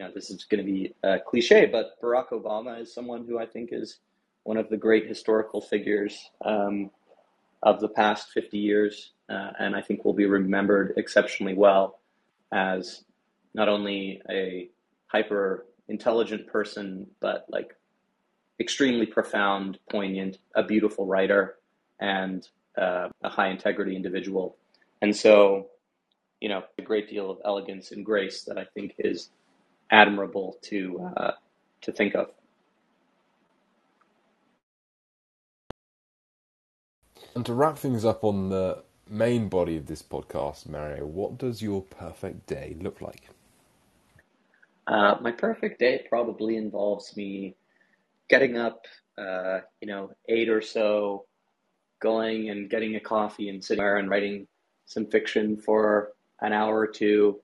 [0.00, 3.38] you know, this is going to be a cliche, but Barack Obama is someone who
[3.38, 3.98] I think is
[4.44, 6.90] one of the great historical figures um,
[7.62, 12.00] of the past 50 years, uh, and I think will be remembered exceptionally well
[12.52, 13.04] as
[13.54, 14.70] not only a
[15.06, 17.76] hyper intelligent person, but like
[18.60, 21.56] extremely profound, poignant, a beautiful writer,
[22.00, 24.56] and uh, a high integrity individual.
[25.02, 25.68] And so,
[26.40, 29.30] you know, a great deal of elegance and grace that I think is
[29.90, 31.32] admirable to uh,
[31.82, 32.28] to think of.
[37.34, 41.62] And to wrap things up on the main body of this podcast, Mario, what does
[41.62, 43.28] your perfect day look like?
[44.86, 47.54] Uh, my perfect day probably involves me
[48.28, 51.26] getting up, uh, you know, eight or so,
[52.00, 54.48] going and getting a coffee and sitting there and writing
[54.86, 57.40] some fiction for an hour or two,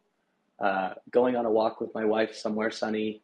[0.58, 3.22] uh, going on a walk with my wife somewhere sunny,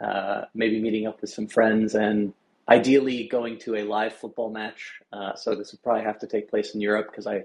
[0.00, 2.32] uh, maybe meeting up with some friends, and
[2.72, 5.00] ideally going to a live football match.
[5.12, 7.42] Uh, so this would probably have to take place in Europe because I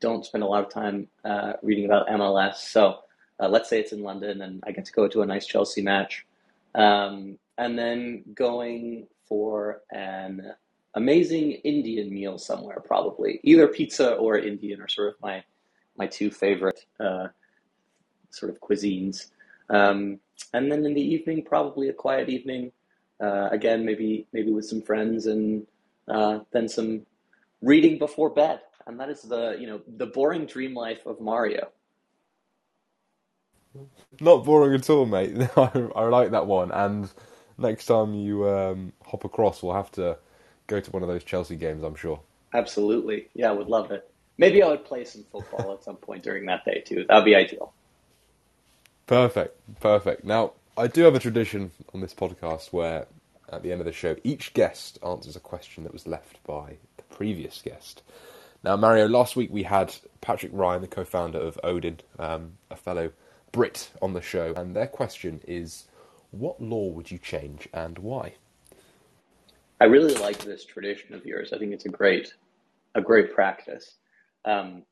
[0.00, 2.56] don't spend a lot of time uh, reading about MLS.
[2.56, 2.98] So
[3.38, 5.82] uh, let's say it's in London and I get to go to a nice Chelsea
[5.82, 6.26] match.
[6.74, 10.52] Um, and then going for an
[10.94, 15.44] amazing Indian meal somewhere, probably either pizza or Indian are sort of my
[15.96, 17.28] my two favorite uh,
[18.30, 19.30] sort of cuisines.
[19.70, 20.18] Um,
[20.52, 22.72] and then in the evening, probably a quiet evening.
[23.20, 25.66] Uh, again, maybe maybe with some friends, and
[26.08, 27.02] uh, then some
[27.62, 28.60] reading before bed.
[28.86, 31.68] And that is the you know the boring dream life of Mario.
[34.20, 35.36] Not boring at all, mate.
[35.56, 36.70] I, I like that one.
[36.72, 37.10] And
[37.58, 40.18] next time you um, hop across, we'll have to
[40.66, 41.82] go to one of those Chelsea games.
[41.82, 42.20] I'm sure.
[42.54, 44.10] Absolutely, yeah, I would love it.
[44.38, 47.04] Maybe I would play some football at some point during that day too.
[47.08, 47.74] That'd be ideal.
[49.06, 50.24] Perfect, perfect.
[50.24, 53.06] Now, I do have a tradition on this podcast where,
[53.50, 56.76] at the end of the show, each guest answers a question that was left by
[56.98, 58.02] the previous guest.
[58.62, 62.76] Now, Mario, last week we had Patrick Ryan, the co founder of Odin, um, a
[62.76, 63.12] fellow
[63.52, 65.86] Brit, on the show, and their question is
[66.30, 68.34] what law would you change and why?
[69.80, 71.54] I really like this tradition of yours.
[71.54, 72.34] I think it's a great,
[72.94, 73.94] a great practice.
[74.44, 74.82] Um,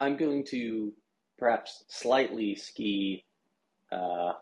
[0.00, 0.92] I'm going to
[1.38, 3.24] perhaps slightly ski
[3.92, 4.32] uh,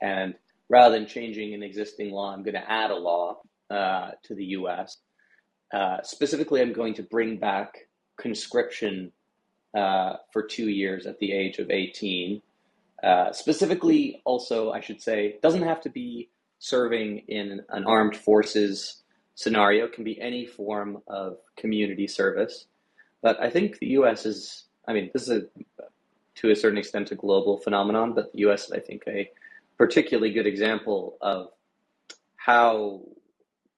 [0.00, 0.34] and
[0.68, 3.38] rather than changing an existing law, I'm going to add a law
[3.70, 4.98] uh, to the U.S.
[5.72, 7.88] Uh, specifically, I'm going to bring back
[8.18, 9.12] conscription
[9.76, 12.42] uh, for two years at the age of 18.
[13.02, 19.02] Uh, specifically, also, I should say, doesn't have to be serving in an armed forces
[19.34, 19.86] scenario.
[19.86, 22.66] It can be any form of community service.
[23.22, 24.26] But I think the U.S.
[24.26, 25.62] is, I mean, this is a
[26.36, 29.30] to a certain extent a global phenomenon, but the US is, I think, a
[29.82, 31.48] particularly good example of
[32.36, 33.00] how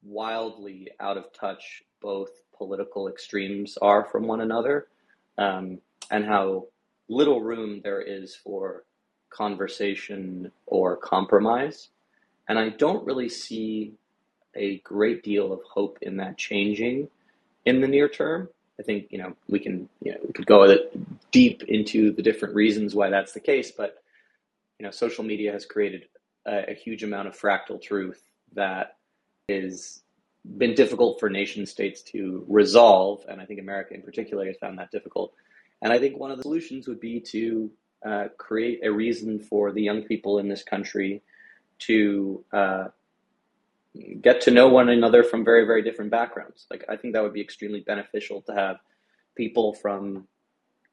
[0.02, 4.86] wildly out of touch both political extremes are from one another
[5.38, 5.78] um,
[6.10, 6.66] and how
[7.08, 8.84] little room there is for
[9.30, 11.88] conversation or compromise.
[12.50, 13.94] And I don't really see
[14.54, 17.08] a great deal of hope in that changing
[17.64, 18.50] in the near term.
[18.78, 20.76] I think you know we can you know we could go
[21.32, 24.03] deep into the different reasons why that's the case, but
[24.84, 26.04] know social media has created
[26.46, 28.22] a, a huge amount of fractal truth
[28.54, 28.96] that
[29.48, 30.02] is
[30.58, 34.78] been difficult for nation states to resolve, and I think America in particular has found
[34.78, 35.32] that difficult.
[35.82, 37.70] And I think one of the solutions would be to
[38.04, 41.22] uh, create a reason for the young people in this country
[41.80, 42.88] to uh,
[44.20, 47.32] get to know one another from very very different backgrounds like i think that would
[47.32, 48.76] be extremely beneficial to have
[49.36, 50.26] people from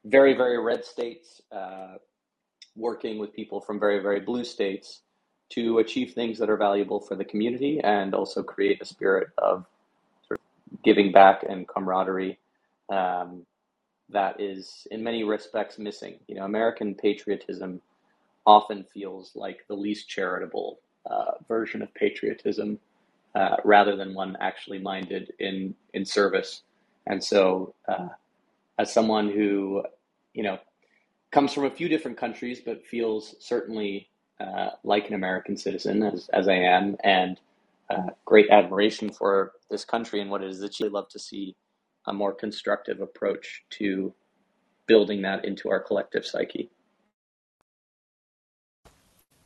[0.04, 1.94] very very red states uh,
[2.76, 5.02] working with people from very very blue states
[5.50, 9.66] to achieve things that are valuable for the community and also create a spirit of
[10.26, 12.38] sort of giving back and camaraderie
[12.90, 13.44] um,
[14.10, 17.80] that is in many respects missing you know american patriotism
[18.46, 22.78] often feels like the least charitable uh, version of patriotism,
[23.34, 26.62] uh, rather than one actually minded in in service.
[27.06, 28.08] And so, uh,
[28.78, 29.82] as someone who,
[30.34, 30.58] you know,
[31.32, 34.08] comes from a few different countries, but feels certainly
[34.40, 37.40] uh, like an American citizen, as as I am, and
[37.90, 41.56] uh, great admiration for this country and what it is that you love to see
[42.06, 44.12] a more constructive approach to
[44.86, 46.70] building that into our collective psyche.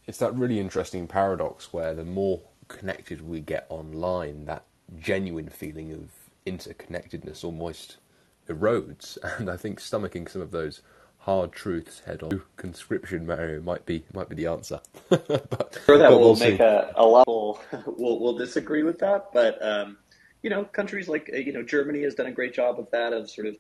[0.07, 4.65] It's that really interesting paradox where the more connected we get online, that
[4.99, 6.11] genuine feeling of
[6.47, 7.97] interconnectedness almost
[8.49, 9.19] erodes.
[9.39, 10.81] And I think stomaching some of those
[11.27, 14.81] hard truths head on conscription, Mario, might be might be the answer.
[15.09, 17.61] but, sure, that will we'll make a, a level.
[17.85, 19.99] we'll, we'll disagree with that, but um,
[20.43, 23.29] you know, countries like you know Germany has done a great job of that, of
[23.29, 23.57] sort of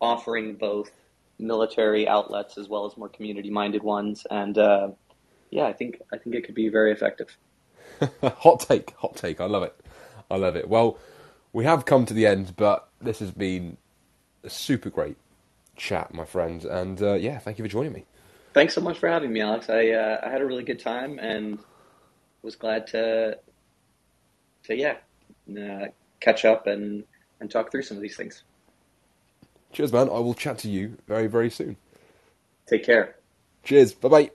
[0.00, 0.90] offering both
[1.38, 4.88] military outlets as well as more community-minded ones, and uh,
[5.50, 7.36] yeah, I think I think it could be very effective.
[8.22, 9.38] hot take, hot take.
[9.38, 9.78] I love it.
[10.30, 10.66] I love it.
[10.66, 10.96] Well,
[11.52, 13.76] we have come to the end, but this has been
[14.48, 15.18] super great
[15.76, 16.64] chat, my friend.
[16.64, 18.06] And uh, yeah, thank you for joining me.
[18.54, 19.70] Thanks so much for having me, Alex.
[19.70, 21.58] I uh, I had a really good time and
[22.42, 23.38] was glad to
[24.64, 24.96] to yeah
[25.58, 25.86] uh,
[26.20, 27.04] catch up and
[27.40, 28.44] and talk through some of these things.
[29.72, 30.08] Cheers, man.
[30.08, 31.76] I will chat to you very very soon.
[32.66, 33.16] Take care.
[33.64, 33.94] Cheers.
[33.94, 34.30] Bye bye.